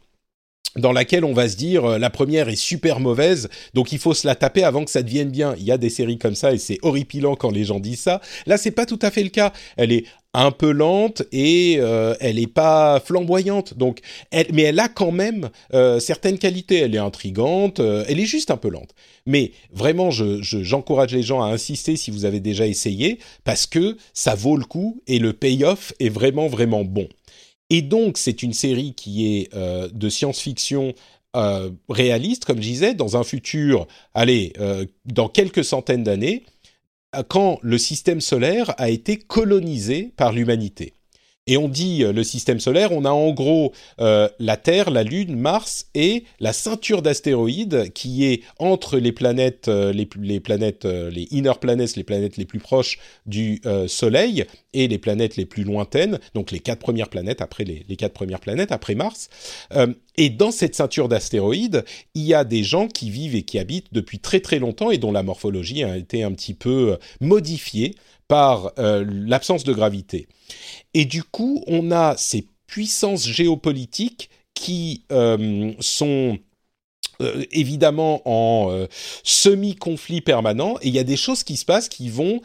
dans 0.75 0.92
laquelle 0.92 1.24
on 1.24 1.34
va 1.34 1.48
se 1.48 1.56
dire 1.56 1.86
euh, 1.86 1.98
la 1.98 2.10
première 2.10 2.50
est 2.50 2.56
super 2.56 3.00
mauvaise, 3.00 3.50
donc 3.74 3.92
il 3.92 4.00
faut 4.00 4.13
se 4.13 4.27
la 4.27 4.36
taper 4.36 4.63
avant 4.63 4.84
que 4.86 4.92
ça 4.92 5.03
devienne 5.03 5.30
bien. 5.30 5.56
Il 5.58 5.63
y 5.63 5.72
a 5.72 5.77
des 5.77 5.89
séries 5.89 6.18
comme 6.18 6.36
ça 6.36 6.53
et 6.53 6.58
c'est 6.58 6.80
horripilant 6.82 7.36
quand 7.36 7.51
les 7.51 7.63
gens 7.63 7.80
disent 7.80 8.01
ça. 8.01 8.22
Là, 8.46 8.58
c'est 8.58 8.72
pas 8.72 8.86
tout 8.86 9.00
à 9.01 9.12
fait 9.12 9.24
le 9.24 9.30
cas. 9.30 9.53
Elle 9.77 9.92
est 9.92 10.06
un 10.36 10.50
peu 10.50 10.72
lente 10.72 11.22
et 11.32 11.75
euh, 11.77 12.15
elle 12.20 12.39
est 12.39 12.51
pas 12.51 13.00
flamboyante. 13.00 13.77
Donc, 13.77 14.00
elle, 14.32 14.48
mais 14.51 14.63
elle 14.63 14.80
a 14.80 14.88
quand 14.88 15.12
même 15.12 15.50
euh, 15.75 16.00
certaines 16.00 16.39
qualités. 16.39 16.80
Elle 16.80 16.96
est 16.96 17.00
intrigante. 17.00 17.80
elle 17.80 18.20
est 18.20 18.25
juste 18.25 18.50
un 18.50 18.58
peu 18.58 18.70
lente. 18.70 18.96
Mais 19.25 19.51
vraiment, 19.72 20.10
je, 20.10 20.42
j'encourage 20.42 21.13
les 21.13 21.24
gens 21.24 21.42
à 21.44 21.48
insister 21.48 21.96
si 21.96 22.10
vous 22.10 22.25
avez 22.25 22.39
déjà 22.39 22.65
essayé 22.65 23.20
parce 23.44 23.68
que 23.68 23.98
ça 24.13 24.34
vaut 24.34 24.58
le 24.58 24.65
coup 24.65 25.01
et 25.08 25.20
le 25.20 25.34
payoff 25.34 25.94
est 26.00 26.10
vraiment 26.10 26.48
vraiment 26.48 26.84
bon. 26.84 27.08
Et 27.74 27.82
donc, 27.82 28.20
c'est 28.20 28.44
une 28.44 28.53
série 28.53 28.94
qui 28.94 29.36
est 29.36 29.51
euh, 29.56 29.89
de 29.92 30.08
science-fiction 30.08 30.94
euh, 31.36 31.72
réaliste, 31.89 32.46
comme 32.46 32.58
je 32.58 32.68
disais, 32.68 32.94
dans 32.94 33.18
un 33.18 33.24
futur, 33.24 33.88
allez, 34.13 34.53
euh, 34.60 34.86
dans 35.06 35.27
quelques 35.27 35.63
centaines 35.63 36.03
d'années, 36.03 36.44
quand 37.30 37.58
le 37.63 37.80
système 37.80 38.22
solaire 38.22 38.75
a 38.77 38.92
été 38.92 39.18
colonisé 39.18 40.13
par 40.15 40.34
l'humanité. 40.34 40.94
Et 41.45 41.57
on 41.57 41.67
dit 41.67 42.03
euh, 42.03 42.13
le 42.13 42.23
système 42.23 42.62
solaire, 42.62 42.93
on 42.93 43.03
a 43.03 43.09
en 43.09 43.31
gros 43.31 43.73
euh, 44.00 44.29
la 44.39 44.55
Terre, 44.55 44.89
la 44.89 45.03
Lune, 45.03 45.35
Mars 45.35 45.88
et 45.93 46.23
la 46.39 46.53
ceinture 46.53 47.01
d'astéroïdes 47.01 47.91
qui 47.91 48.25
est 48.25 48.43
entre 48.59 48.97
les 48.97 49.12
planètes, 49.12 49.67
euh, 49.67 49.91
les, 49.91 50.05
planètes, 50.39 50.85
les 50.85 51.27
inner 51.31 51.53
planets, 51.59 51.97
les 51.97 52.03
planètes 52.03 52.38
les 52.38 52.45
plus 52.45 52.59
proches 52.59 52.97
du 53.25 53.62
Soleil 53.88 54.45
et 54.73 54.88
les 54.88 54.97
planètes 54.97 55.35
les 55.35 55.45
plus 55.45 55.63
lointaines, 55.63 56.19
donc 56.33 56.51
les 56.51 56.59
quatre 56.59 56.79
premières 56.79 57.09
planètes 57.09 57.41
après 57.41 57.63
les 57.63 57.95
quatre 57.95 58.13
premières 58.13 58.39
planètes 58.39 58.71
après 58.71 58.95
Mars. 58.95 59.29
Et 60.15 60.29
dans 60.29 60.51
cette 60.51 60.75
ceinture 60.75 61.10
d'astéroïdes, 61.10 61.86
il 62.13 62.24
y 62.24 62.34
a 62.34 62.43
des 62.43 62.63
gens 62.63 62.88
qui 62.88 63.10
vivent 63.10 63.36
et 63.36 63.43
qui 63.43 63.60
habitent 63.60 63.93
depuis 63.93 64.20
très 64.20 64.39
très 64.39 64.60
longtemps 64.60 64.91
et 64.91 64.98
dont 64.98 65.12
la 65.12 65.24
morphologie 65.24 65.84
a 65.84 65.98
été 65.98 66.24
un 66.24 66.32
petit 66.32 66.53
peu 66.53 66.98
modifiée 67.20 67.96
par 68.27 68.74
l'absence 68.77 69.63
de 69.63 69.74
gravité. 69.74 70.27
Et 70.93 71.05
du 71.05 71.24
coup, 71.24 71.63
on 71.67 71.91
a 71.91 72.15
ces 72.17 72.48
puissances 72.67 73.27
géopolitiques 73.27 74.29
qui 74.53 75.03
euh, 75.12 75.74
sont 75.79 76.38
euh, 77.22 77.46
évidemment 77.51 78.22
en 78.25 78.72
euh, 78.72 78.88
semi-conflit 79.24 80.22
permanent, 80.22 80.77
et 80.82 80.88
il 80.88 80.93
y 80.93 81.00
a 81.00 81.03
des 81.03 81.17
choses 81.17 81.43
qui 81.43 81.58
se 81.58 81.65
passent 81.65 81.89
qui 81.89 82.10
vont 82.10 82.41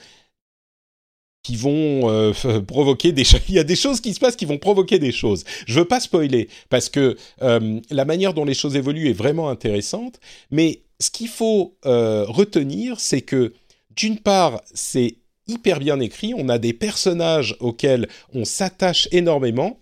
qui 1.42 1.56
vont 1.56 2.32
provoquer 2.66 3.12
des 3.12 3.22
il 3.48 3.54
y 3.54 3.58
a 3.58 3.64
des 3.64 3.76
choses 3.76 4.00
qui 4.00 4.12
se 4.14 4.20
passent 4.20 4.36
qui 4.36 4.44
vont 4.44 4.58
provoquer 4.58 4.98
des 4.98 5.12
choses. 5.12 5.44
Je 5.66 5.80
veux 5.80 5.86
pas 5.86 6.00
spoiler 6.00 6.48
parce 6.68 6.88
que 6.88 7.16
la 7.40 8.04
manière 8.04 8.34
dont 8.34 8.44
les 8.44 8.54
choses 8.54 8.76
évoluent 8.76 9.08
est 9.08 9.14
vraiment 9.14 9.48
intéressante, 9.48 10.20
mais 10.50 10.82
ce 11.00 11.10
qu'il 11.10 11.28
faut 11.28 11.76
retenir, 11.84 13.00
c'est 13.00 13.22
que 13.22 13.52
d'une 13.96 14.18
part, 14.18 14.60
c'est 14.74 15.16
hyper 15.48 15.80
bien 15.80 15.98
écrit, 15.98 16.34
on 16.36 16.48
a 16.48 16.58
des 16.58 16.72
personnages 16.72 17.56
auxquels 17.58 18.06
on 18.34 18.44
s'attache 18.44 19.08
énormément, 19.10 19.80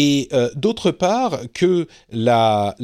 et 0.00 0.28
euh, 0.32 0.48
d'autre 0.54 0.92
part 0.92 1.40
que 1.52 1.88
la, 2.12 2.76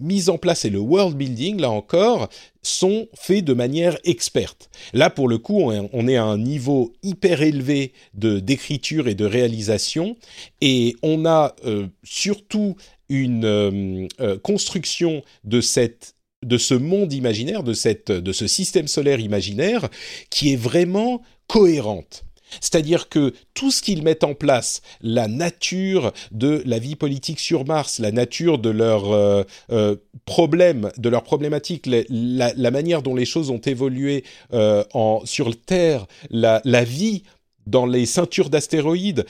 mise 0.00 0.28
en 0.28 0.38
place 0.38 0.64
et 0.64 0.70
le 0.70 0.78
world 0.78 1.16
building, 1.16 1.60
là 1.60 1.70
encore, 1.70 2.28
sont 2.62 3.08
faits 3.14 3.44
de 3.44 3.52
manière 3.52 3.98
experte. 4.04 4.70
Là, 4.92 5.10
pour 5.10 5.26
le 5.26 5.38
coup, 5.38 5.72
on 5.92 6.06
est 6.06 6.16
à 6.16 6.22
un 6.22 6.38
niveau 6.38 6.92
hyper 7.02 7.42
élevé 7.42 7.92
de 8.14 8.38
d'écriture 8.38 9.08
et 9.08 9.16
de 9.16 9.24
réalisation, 9.24 10.16
et 10.60 10.94
on 11.02 11.26
a 11.26 11.56
euh, 11.64 11.88
surtout 12.04 12.76
une 13.08 13.44
euh, 13.44 14.38
construction 14.44 15.22
de 15.42 15.60
cette 15.60 16.14
de 16.46 16.58
ce 16.58 16.74
monde 16.74 17.12
imaginaire, 17.12 17.62
de, 17.64 17.74
cette, 17.74 18.10
de 18.10 18.32
ce 18.32 18.46
système 18.46 18.88
solaire 18.88 19.20
imaginaire, 19.20 19.90
qui 20.30 20.52
est 20.52 20.56
vraiment 20.56 21.20
cohérente. 21.48 22.24
C'est-à-dire 22.60 23.08
que 23.08 23.34
tout 23.54 23.70
ce 23.70 23.82
qu'ils 23.82 24.02
mettent 24.02 24.24
en 24.24 24.34
place, 24.34 24.82
la 25.00 25.28
nature 25.28 26.12
de 26.32 26.62
la 26.66 26.78
vie 26.78 26.96
politique 26.96 27.40
sur 27.40 27.64
Mars, 27.64 27.98
la 27.98 28.12
nature 28.12 28.58
de 28.58 28.70
leurs 28.70 29.12
euh, 29.12 29.42
euh, 29.70 29.96
problèmes, 30.24 30.90
de 30.96 31.08
leurs 31.08 31.24
problématiques, 31.24 31.88
la, 31.88 32.70
manière 32.70 33.02
dont 33.02 33.14
les 33.14 33.24
choses 33.24 33.50
ont 33.50 33.58
évolué 33.58 34.24
euh, 34.52 34.84
sur 35.24 35.60
Terre, 35.60 36.06
la 36.30 36.84
vie 36.84 37.22
dans 37.66 37.86
les 37.86 38.06
ceintures 38.06 38.50
d'astéroïdes, 38.50 39.26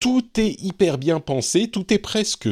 tout 0.00 0.24
est 0.38 0.60
hyper 0.60 0.98
bien 0.98 1.20
pensé, 1.20 1.68
tout 1.68 1.92
est 1.92 1.98
presque 1.98 2.48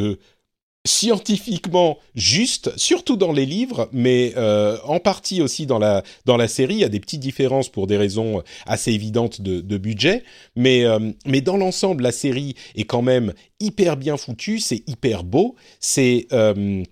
scientifiquement 0.86 1.98
juste, 2.14 2.76
surtout 2.78 3.16
dans 3.16 3.32
les 3.32 3.44
livres, 3.44 3.88
mais 3.92 4.32
euh, 4.36 4.78
en 4.84 4.98
partie 4.98 5.42
aussi 5.42 5.66
dans 5.66 5.78
la 5.78 6.02
dans 6.24 6.36
la 6.36 6.48
série. 6.48 6.74
Il 6.74 6.80
y 6.80 6.84
a 6.84 6.88
des 6.88 7.00
petites 7.00 7.20
différences 7.20 7.68
pour 7.68 7.86
des 7.86 7.96
raisons 7.98 8.42
assez 8.66 8.92
évidentes 8.92 9.42
de, 9.42 9.60
de 9.60 9.78
budget, 9.78 10.24
mais 10.56 10.84
euh, 10.84 11.12
mais 11.26 11.42
dans 11.42 11.56
l'ensemble, 11.56 12.02
la 12.02 12.12
série 12.12 12.54
est 12.74 12.84
quand 12.84 13.02
même 13.02 13.34
hyper 13.60 13.96
bien 13.96 14.16
foutue. 14.16 14.58
C'est 14.58 14.82
hyper 14.88 15.22
beau. 15.22 15.54
C'est 15.80 16.26
euh, 16.32 16.82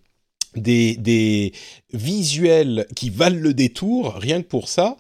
des, 0.54 0.96
des 0.96 1.52
visuels 1.92 2.86
qui 2.94 3.10
valent 3.10 3.38
le 3.38 3.54
détour, 3.54 4.14
rien 4.14 4.42
que 4.42 4.48
pour 4.48 4.68
ça. 4.68 4.96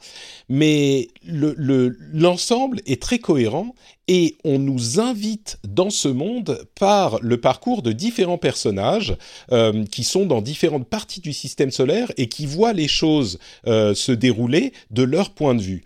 Mais 0.48 1.08
l'ensemble 1.24 2.78
le, 2.78 2.92
est 2.92 3.02
très 3.02 3.18
cohérent 3.18 3.74
et 4.08 4.36
on 4.44 4.58
nous 4.58 5.00
invite 5.00 5.58
dans 5.68 5.90
ce 5.90 6.08
monde 6.08 6.64
par 6.74 7.18
le 7.20 7.38
parcours 7.40 7.82
de 7.82 7.92
différents 7.92 8.38
personnages 8.38 9.16
euh, 9.52 9.84
qui 9.84 10.04
sont 10.04 10.24
dans 10.24 10.40
différentes 10.40 10.88
parties 10.88 11.20
du 11.20 11.34
système 11.34 11.70
solaire 11.70 12.10
et 12.16 12.28
qui 12.28 12.46
voient 12.46 12.72
les 12.72 12.88
choses 12.88 13.38
euh, 13.66 13.94
se 13.94 14.12
dérouler 14.12 14.72
de 14.90 15.02
leur 15.02 15.30
point 15.30 15.54
de 15.54 15.62
vue. 15.62 15.84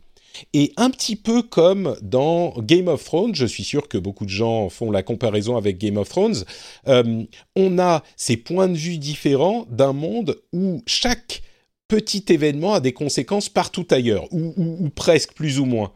Et 0.52 0.72
un 0.76 0.90
petit 0.90 1.16
peu 1.16 1.42
comme 1.42 1.96
dans 2.02 2.54
Game 2.58 2.88
of 2.88 3.04
Thrones, 3.04 3.34
je 3.34 3.46
suis 3.46 3.64
sûr 3.64 3.88
que 3.88 3.98
beaucoup 3.98 4.24
de 4.24 4.30
gens 4.30 4.68
font 4.68 4.90
la 4.90 5.02
comparaison 5.02 5.56
avec 5.56 5.78
Game 5.78 5.96
of 5.96 6.08
Thrones, 6.08 6.44
euh, 6.88 7.24
on 7.56 7.78
a 7.78 8.02
ces 8.16 8.36
points 8.36 8.68
de 8.68 8.76
vue 8.76 8.98
différents 8.98 9.66
d'un 9.70 9.92
monde 9.92 10.40
où 10.52 10.82
chaque 10.86 11.42
petit 11.88 12.24
événement 12.28 12.74
a 12.74 12.80
des 12.80 12.92
conséquences 12.92 13.48
partout 13.48 13.86
ailleurs, 13.90 14.26
ou, 14.32 14.54
ou 14.56 14.88
presque 14.88 15.34
plus 15.34 15.58
ou 15.58 15.66
moins, 15.66 15.92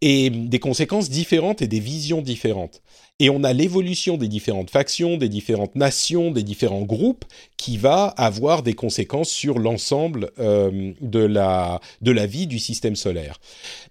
et 0.00 0.30
des 0.30 0.58
conséquences 0.58 1.10
différentes 1.10 1.60
et 1.60 1.66
des 1.66 1.80
visions 1.80 2.22
différentes. 2.22 2.82
Et 3.20 3.30
on 3.30 3.42
a 3.42 3.52
l'évolution 3.52 4.16
des 4.16 4.28
différentes 4.28 4.70
factions, 4.70 5.16
des 5.16 5.28
différentes 5.28 5.74
nations, 5.74 6.30
des 6.30 6.44
différents 6.44 6.82
groupes 6.82 7.24
qui 7.56 7.76
va 7.76 8.06
avoir 8.16 8.62
des 8.62 8.74
conséquences 8.74 9.30
sur 9.30 9.58
l'ensemble 9.58 10.30
euh, 10.38 10.92
de, 11.00 11.18
la, 11.18 11.80
de 12.00 12.12
la 12.12 12.26
vie 12.26 12.46
du 12.46 12.60
système 12.60 12.94
solaire. 12.94 13.40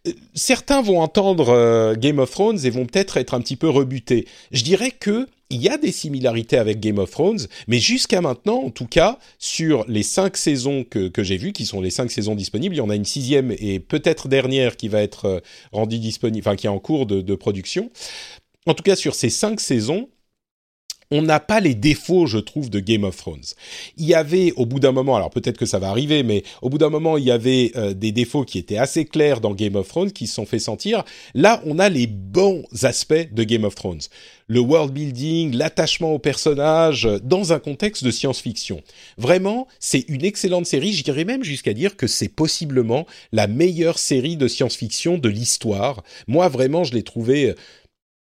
Euh, 0.07 0.12
certains 0.34 0.81
vont 0.81 1.01
entendre 1.01 1.50
euh, 1.50 1.96
Game 1.96 2.19
of 2.19 2.31
Thrones 2.31 2.60
et 2.63 2.69
vont 2.69 2.86
peut-être 2.86 3.17
être 3.17 3.34
un 3.34 3.41
petit 3.41 3.57
peu 3.57 3.67
rebutés. 3.67 4.25
Je 4.51 4.63
dirais 4.63 4.91
que 4.91 5.27
il 5.50 5.62
y 5.62 5.69
a 5.69 5.77
des 5.77 5.93
similarités 5.93 6.57
avec 6.57 6.81
Game 6.81 6.98
of 6.98 7.10
Thrones, 7.10 7.39
mais 7.67 7.79
jusqu'à 7.79 8.19
maintenant, 8.19 8.63
en 8.63 8.69
tout 8.69 8.86
cas, 8.86 9.17
sur 9.39 9.86
les 9.88 10.03
cinq 10.03 10.36
saisons 10.36 10.84
que, 10.84 11.07
que 11.07 11.24
j'ai 11.24 11.38
vues, 11.38 11.53
qui 11.53 11.65
sont 11.65 11.79
les 11.79 11.89
cinq 11.89 12.12
saisons 12.12 12.36
disponibles, 12.36 12.75
il 12.75 12.79
y 12.79 12.81
en 12.81 12.89
a 12.89 12.96
une 12.96 13.05
sixième 13.05 13.53
et 13.57 13.79
peut-être 13.79 14.27
dernière 14.27 14.75
qui 14.75 14.89
va 14.89 15.01
être 15.01 15.41
rendue 15.72 16.00
disponible, 16.00 16.46
enfin 16.46 16.57
qui 16.57 16.67
est 16.67 16.69
en 16.69 16.79
cours 16.79 17.05
de, 17.05 17.22
de 17.22 17.36
production 17.36 17.91
en 18.67 18.74
tout 18.74 18.83
cas 18.83 18.95
sur 18.95 19.15
ces 19.15 19.29
cinq 19.29 19.59
saisons, 19.59 20.09
on 21.09 21.21
n'a 21.21 21.39
pas 21.39 21.59
les 21.59 21.74
défauts, 21.74 22.25
je 22.25 22.38
trouve, 22.38 22.69
de 22.69 22.79
Game 22.79 23.05
of 23.05 23.15
Thrones. 23.15 23.45
Il 23.95 24.05
y 24.05 24.13
avait, 24.13 24.51
au 24.57 24.65
bout 24.65 24.79
d'un 24.79 24.91
moment, 24.91 25.15
alors 25.15 25.29
peut-être 25.29 25.57
que 25.57 25.65
ça 25.65 25.79
va 25.79 25.89
arriver, 25.89 26.21
mais 26.24 26.43
au 26.62 26.69
bout 26.69 26.77
d'un 26.77 26.89
moment, 26.89 27.17
il 27.17 27.24
y 27.24 27.31
avait 27.31 27.71
euh, 27.75 27.93
des 27.93 28.12
défauts 28.12 28.43
qui 28.43 28.57
étaient 28.57 28.77
assez 28.77 29.05
clairs 29.05 29.39
dans 29.39 29.53
Game 29.53 29.75
of 29.75 29.88
Thrones, 29.88 30.12
qui 30.12 30.27
se 30.27 30.36
sont 30.36 30.45
fait 30.45 30.59
sentir. 30.59 31.05
Là, 31.33 31.62
on 31.65 31.79
a 31.79 31.88
les 31.88 32.07
bons 32.07 32.63
aspects 32.83 33.31
de 33.31 33.43
Game 33.43 33.63
of 33.63 33.75
Thrones. 33.75 34.01
Le 34.47 34.59
world 34.59 34.93
building, 34.93 35.55
l'attachement 35.55 36.13
aux 36.13 36.19
personnages, 36.19 37.07
dans 37.24 37.53
un 37.53 37.59
contexte 37.59 38.03
de 38.03 38.12
science-fiction. 38.12 38.81
Vraiment, 39.17 39.67
c'est 39.79 40.05
une 40.09 40.25
excellente 40.25 40.65
série. 40.65 40.91
J'irais 40.91 41.25
même 41.25 41.43
jusqu'à 41.43 41.74
dire 41.74 41.95
que 41.95 42.07
c'est 42.07 42.29
possiblement 42.29 43.05
la 43.31 43.47
meilleure 43.47 44.00
série 44.00 44.36
de 44.36 44.47
science-fiction 44.47 45.17
de 45.17 45.29
l'histoire. 45.29 46.03
Moi, 46.27 46.47
vraiment, 46.50 46.83
je 46.83 46.93
l'ai 46.93 47.03
trouvée 47.03 47.55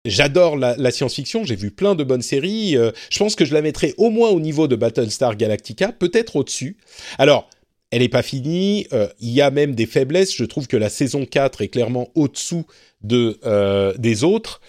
j'adore 0.05 0.55
la, 0.55 0.91
science-fiction, 0.91 1.43
j'ai 1.43 1.55
vu 1.55 1.71
plein 1.71 1.95
de 1.95 2.03
bonnes 2.03 2.21
séries. 2.21 2.77
Euh, 2.77 2.91
je 3.09 3.19
pense 3.19 3.35
que 3.35 3.45
je 3.45 3.53
la 3.53 3.61
mettrai 3.61 3.93
au 3.97 4.09
moins 4.09 4.29
au 4.29 4.39
niveau 4.39 4.67
de 4.67 4.75
Battlestar 4.75 5.35
Galactica, 5.35 5.91
peut-être 5.91 6.35
au-dessus. 6.35 6.77
Alors, 7.17 7.49
elle 7.91 8.01
n'est 8.01 8.09
pas 8.09 8.23
finie, 8.23 8.87
euh, 8.93 9.07
il 9.19 9.29
y 9.29 9.41
a 9.41 9.51
même 9.51 9.75
des 9.75 9.85
faiblesses. 9.85 10.35
Je 10.35 10.45
trouve 10.45 10.67
que 10.67 10.77
la 10.77 10.89
saison 10.89 11.25
4 11.25 11.61
est 11.61 11.69
clairement 11.69 12.09
au-dessous 12.15 12.65
de, 13.01 13.39
euh, 13.45 13.93
des 13.97 14.23
autres 14.23 14.61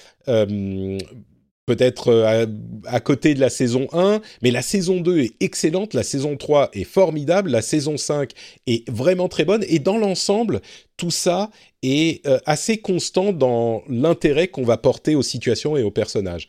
peut-être 1.67 2.09
euh, 2.09 2.47
à, 2.87 3.01
côté 3.01 3.35
de 3.35 3.41
la 3.41 3.51
saison 3.51 3.89
1, 3.93 4.21
mais 4.43 4.53
la 4.53 4.63
saison 4.63 5.01
2 5.01 5.19
est 5.19 5.33
excellente, 5.41 5.95
la 5.95 6.05
saison 6.05 6.37
3 6.37 6.71
est 6.73 6.85
formidable, 6.85 7.51
la 7.51 7.63
saison 7.63 7.97
5 7.97 8.31
est 8.67 8.89
vraiment 8.89 9.29
très 9.29 9.45
bonne, 9.45 9.65
et 9.69 9.81
dans 9.81 9.99
l'ensemble, 9.99 10.63
tout 10.97 11.11
ça 11.11 11.51
est 11.83 12.25
euh, 12.27 12.39
assez 12.47 12.79
constant 12.79 13.33
dans 13.33 13.83
l'intérêt 13.89 14.49
qu'on 14.49 14.63
va 14.63 14.77
porter 14.77 15.17
aux 15.17 15.23
situations 15.23 15.77
et 15.77 15.83
aux 15.83 15.91
personnages. 15.91 16.49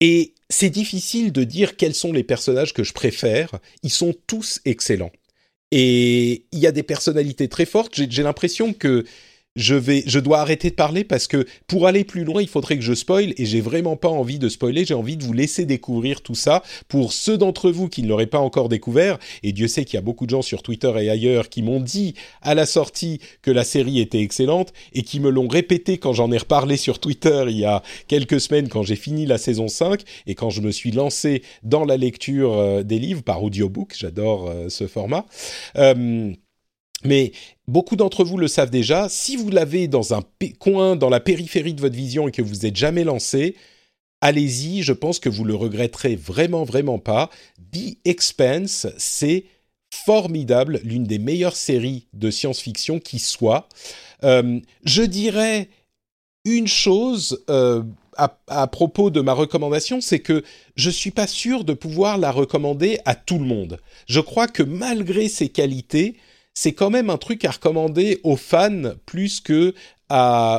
Et 0.00 0.34
c'est 0.48 0.70
difficile 0.70 1.30
de 1.30 1.44
dire 1.44 1.76
quels 1.76 1.94
sont 1.94 2.12
les 2.12 2.24
personnages 2.24 2.72
que 2.72 2.82
je 2.82 2.92
préfère, 2.92 3.50
ils 3.82 3.90
sont 3.90 4.14
tous 4.26 4.60
excellents. 4.64 5.12
Et 5.70 6.46
il 6.52 6.58
y 6.58 6.66
a 6.66 6.72
des 6.72 6.82
personnalités 6.82 7.48
très 7.48 7.66
fortes, 7.66 7.94
j'ai 7.94 8.22
l'impression 8.22 8.72
que 8.72 9.04
je 9.56 9.74
vais, 9.74 10.02
je 10.06 10.18
dois 10.18 10.40
arrêter 10.40 10.70
de 10.70 10.74
parler 10.74 11.04
parce 11.04 11.26
que 11.26 11.46
pour 11.66 11.86
aller 11.86 12.04
plus 12.04 12.24
loin, 12.24 12.40
il 12.40 12.48
faudrait 12.48 12.76
que 12.76 12.82
je 12.82 12.94
spoil 12.94 13.34
et 13.36 13.44
j'ai 13.44 13.60
vraiment 13.60 13.96
pas 13.96 14.08
envie 14.08 14.38
de 14.38 14.48
spoiler. 14.48 14.84
J'ai 14.84 14.94
envie 14.94 15.16
de 15.16 15.24
vous 15.24 15.32
laisser 15.32 15.66
découvrir 15.66 16.22
tout 16.22 16.34
ça 16.34 16.62
pour 16.88 17.12
ceux 17.12 17.36
d'entre 17.36 17.70
vous 17.70 17.88
qui 17.88 18.02
ne 18.02 18.08
l'auraient 18.08 18.26
pas 18.26 18.38
encore 18.38 18.68
découvert. 18.68 19.18
Et 19.42 19.52
Dieu 19.52 19.68
sait 19.68 19.84
qu'il 19.84 19.94
y 19.94 19.98
a 19.98 20.02
beaucoup 20.02 20.24
de 20.24 20.30
gens 20.30 20.42
sur 20.42 20.62
Twitter 20.62 20.92
et 21.00 21.10
ailleurs 21.10 21.48
qui 21.48 21.62
m'ont 21.62 21.80
dit 21.80 22.14
à 22.40 22.54
la 22.54 22.66
sortie 22.66 23.20
que 23.42 23.50
la 23.50 23.64
série 23.64 24.00
était 24.00 24.20
excellente 24.20 24.72
et 24.94 25.02
qui 25.02 25.20
me 25.20 25.30
l'ont 25.30 25.48
répété 25.48 25.98
quand 25.98 26.12
j'en 26.12 26.32
ai 26.32 26.38
reparlé 26.38 26.76
sur 26.76 26.98
Twitter 26.98 27.44
il 27.48 27.58
y 27.58 27.64
a 27.64 27.82
quelques 28.08 28.40
semaines 28.40 28.68
quand 28.68 28.82
j'ai 28.82 28.96
fini 28.96 29.26
la 29.26 29.38
saison 29.38 29.68
5 29.68 30.02
et 30.26 30.34
quand 30.34 30.50
je 30.50 30.60
me 30.60 30.70
suis 30.70 30.92
lancé 30.92 31.42
dans 31.62 31.84
la 31.84 31.96
lecture 31.96 32.54
euh, 32.54 32.82
des 32.82 32.98
livres 32.98 33.22
par 33.22 33.42
audiobook. 33.42 33.94
J'adore 33.98 34.48
euh, 34.48 34.68
ce 34.68 34.86
format. 34.86 35.26
Euh, 35.76 36.32
mais 37.04 37.32
beaucoup 37.68 37.96
d'entre 37.96 38.24
vous 38.24 38.38
le 38.38 38.48
savent 38.48 38.70
déjà, 38.70 39.08
si 39.08 39.36
vous 39.36 39.50
l'avez 39.50 39.88
dans 39.88 40.14
un 40.14 40.22
coin, 40.58 40.96
dans 40.96 41.10
la 41.10 41.20
périphérie 41.20 41.74
de 41.74 41.80
votre 41.80 41.96
vision 41.96 42.28
et 42.28 42.32
que 42.32 42.42
vous 42.42 42.56
n'êtes 42.62 42.76
jamais 42.76 43.04
lancé, 43.04 43.56
allez-y, 44.20 44.82
je 44.82 44.92
pense 44.92 45.18
que 45.18 45.28
vous 45.28 45.44
le 45.44 45.54
regretterez 45.54 46.16
vraiment, 46.16 46.64
vraiment 46.64 46.98
pas. 46.98 47.30
The 47.72 47.98
Expanse, 48.04 48.86
c'est 48.96 49.44
formidable, 49.92 50.80
l'une 50.84 51.04
des 51.04 51.18
meilleures 51.18 51.56
séries 51.56 52.06
de 52.14 52.30
science-fiction 52.30 52.98
qui 52.98 53.18
soit. 53.18 53.68
Euh, 54.24 54.60
je 54.84 55.02
dirais 55.02 55.68
une 56.44 56.66
chose 56.66 57.44
euh, 57.50 57.82
à, 58.16 58.38
à, 58.48 58.66
propos 58.66 59.10
de 59.10 59.20
ma 59.20 59.32
recommandation, 59.32 60.00
c'est 60.00 60.20
que 60.20 60.42
je 60.76 60.90
suis 60.90 61.10
pas 61.10 61.26
sûr 61.26 61.64
de 61.64 61.72
pouvoir 61.72 62.18
la 62.18 62.30
recommander 62.30 62.98
à 63.04 63.14
tout 63.14 63.38
le 63.38 63.44
monde. 63.44 63.78
Je 64.06 64.20
crois 64.20 64.48
que 64.48 64.62
malgré 64.62 65.28
ses 65.28 65.48
qualités, 65.48 66.16
c'est 66.54 66.72
quand 66.72 66.90
même 66.90 67.10
un 67.10 67.18
truc 67.18 67.44
à 67.44 67.50
recommander 67.50 68.20
aux 68.22 68.36
fans 68.36 68.92
plus 69.06 69.40
que 69.40 69.74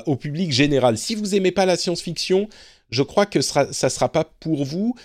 au 0.08 0.16
public 0.16 0.52
général. 0.52 0.98
Si 0.98 1.14
vous 1.14 1.36
aimez 1.36 1.52
pas 1.52 1.66
la 1.66 1.78
science-fiction, 1.78 2.50
je 2.90 3.04
crois 3.04 3.28
que 3.28 3.42
ça 3.42 3.72
ça 3.72 3.90
sera 3.90 4.10
pas 4.10 4.24
pour 4.24 4.66
vous. 4.66 4.96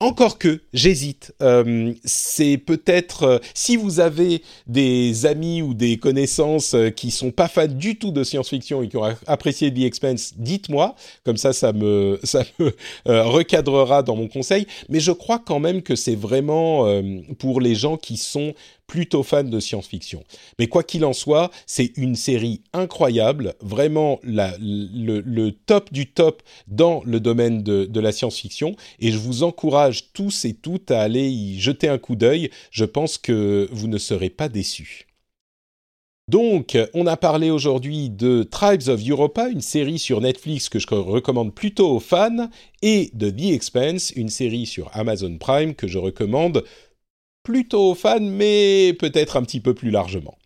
Encore 0.00 0.38
que, 0.38 0.60
j'hésite. 0.72 1.34
Euh, 1.42 1.92
c'est 2.04 2.56
peut-être 2.56 3.22
euh, 3.24 3.38
si 3.52 3.76
vous 3.76 3.98
avez 3.98 4.42
des 4.68 5.26
amis 5.26 5.60
ou 5.60 5.74
des 5.74 5.96
connaissances 5.96 6.74
euh, 6.74 6.90
qui 6.90 7.10
sont 7.10 7.32
pas 7.32 7.48
fans 7.48 7.66
du 7.66 7.98
tout 7.98 8.12
de 8.12 8.22
science-fiction 8.22 8.80
et 8.80 8.88
qui 8.88 8.96
ont 8.96 9.02
apprécié 9.26 9.74
The 9.74 9.80
Expanse, 9.80 10.34
dites-moi. 10.36 10.94
Comme 11.24 11.36
ça, 11.36 11.52
ça 11.52 11.72
me 11.72 12.20
ça 12.22 12.44
me 12.60 12.72
recadrera 13.06 14.04
dans 14.04 14.14
mon 14.14 14.28
conseil. 14.28 14.68
Mais 14.88 15.00
je 15.00 15.10
crois 15.10 15.40
quand 15.44 15.58
même 15.58 15.82
que 15.82 15.96
c'est 15.96 16.14
vraiment 16.14 16.86
pour 17.40 17.60
les 17.60 17.74
gens 17.74 17.96
qui 17.96 18.18
sont 18.18 18.54
plutôt 18.88 19.22
fan 19.22 19.48
de 19.48 19.60
science-fiction. 19.60 20.24
Mais 20.58 20.66
quoi 20.66 20.82
qu'il 20.82 21.04
en 21.04 21.12
soit, 21.12 21.52
c'est 21.66 21.92
une 21.96 22.16
série 22.16 22.62
incroyable, 22.72 23.54
vraiment 23.60 24.18
le, 24.24 25.50
top 25.50 25.92
du 25.92 26.10
top 26.10 26.42
dans 26.66 27.02
le 27.04 27.20
domaine 27.20 27.62
de, 27.62 27.84
de 27.84 28.00
la 28.00 28.10
science-fiction, 28.10 28.74
et 28.98 29.12
je 29.12 29.18
vous 29.18 29.44
encourage 29.44 30.12
tous 30.12 30.44
et 30.44 30.54
toutes 30.54 30.90
à 30.90 31.02
aller 31.02 31.28
y 31.28 31.60
jeter 31.60 31.88
un 31.88 31.98
coup 31.98 32.16
d'œil. 32.16 32.50
Je 32.72 32.84
pense 32.84 33.18
que 33.18 33.68
vous 33.70 33.86
ne 33.86 33.98
serez 33.98 34.30
pas 34.30 34.48
déçus. 34.48 35.08
Donc, 36.28 36.76
on 36.92 37.06
a 37.06 37.16
parlé 37.16 37.50
aujourd'hui 37.50 38.10
de 38.10 38.42
Tribes 38.42 38.88
of 38.88 39.00
Europa, 39.08 39.48
une 39.48 39.62
série 39.62 39.98
sur 39.98 40.20
Netflix 40.20 40.68
que 40.68 40.78
je 40.78 40.86
recommande 40.86 41.54
plutôt 41.54 41.88
aux 41.88 42.00
fans, 42.00 42.50
et 42.82 43.10
de 43.14 43.30
The 43.30 43.54
Expanse, 43.54 44.10
une 44.10 44.28
série 44.28 44.66
sur 44.66 44.90
Amazon 44.92 45.38
Prime 45.38 45.74
que 45.74 45.88
je 45.88 45.96
recommande 45.96 46.64
plutôt 47.48 47.94
fan, 47.94 48.28
mais 48.28 48.94
peut-être 48.98 49.38
un 49.38 49.42
petit 49.42 49.60
peu 49.60 49.72
plus 49.72 49.90
largement. 49.90 50.36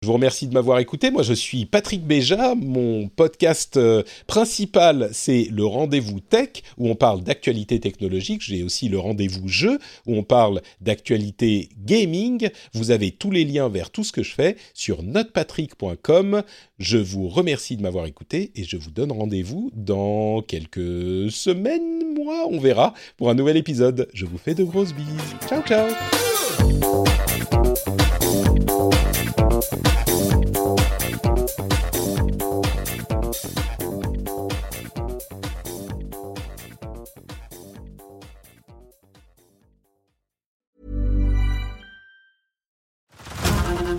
Je 0.00 0.06
vous 0.06 0.12
remercie 0.12 0.46
de 0.46 0.54
m'avoir 0.54 0.78
écouté. 0.78 1.10
Moi, 1.10 1.24
je 1.24 1.32
suis 1.32 1.66
Patrick 1.66 2.06
Béja. 2.06 2.54
Mon 2.54 3.08
podcast 3.08 3.76
euh, 3.76 4.04
principal, 4.28 5.08
c'est 5.12 5.48
le 5.50 5.66
Rendez-vous 5.66 6.20
Tech, 6.20 6.62
où 6.76 6.88
on 6.88 6.94
parle 6.94 7.24
d'actualité 7.24 7.80
technologique. 7.80 8.40
J'ai 8.42 8.62
aussi 8.62 8.88
le 8.88 9.00
Rendez-vous 9.00 9.48
Jeu, 9.48 9.80
où 10.06 10.14
on 10.14 10.22
parle 10.22 10.62
d'actualité 10.80 11.68
gaming. 11.84 12.48
Vous 12.74 12.92
avez 12.92 13.10
tous 13.10 13.32
les 13.32 13.44
liens 13.44 13.68
vers 13.68 13.90
tout 13.90 14.04
ce 14.04 14.12
que 14.12 14.22
je 14.22 14.32
fais 14.32 14.56
sur 14.72 15.02
notepatrick.com. 15.02 16.44
Je 16.78 16.98
vous 16.98 17.28
remercie 17.28 17.76
de 17.76 17.82
m'avoir 17.82 18.06
écouté 18.06 18.52
et 18.54 18.62
je 18.62 18.76
vous 18.76 18.92
donne 18.92 19.10
rendez-vous 19.10 19.72
dans 19.74 20.42
quelques 20.42 21.28
semaines, 21.32 22.14
mois, 22.14 22.46
on 22.48 22.60
verra, 22.60 22.94
pour 23.16 23.30
un 23.30 23.34
nouvel 23.34 23.56
épisode. 23.56 24.08
Je 24.14 24.26
vous 24.26 24.38
fais 24.38 24.54
de 24.54 24.62
grosses 24.62 24.94
bises. 24.94 25.34
Ciao, 25.48 25.60
ciao 25.62 25.88